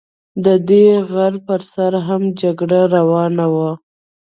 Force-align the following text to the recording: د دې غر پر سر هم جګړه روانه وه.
د 0.45 0.47
دې 0.69 0.85
غر 1.11 1.33
پر 1.47 1.59
سر 1.73 1.91
هم 2.07 2.21
جګړه 2.41 2.81
روانه 2.95 3.45
وه. 3.53 3.71